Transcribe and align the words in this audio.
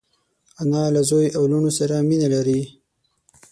انا 0.61 0.83
له 0.95 1.01
زوی 1.09 1.27
او 1.37 1.43
لوڼو 1.51 1.71
سره 1.79 1.95
مینه 2.09 2.27
لري 2.35 2.61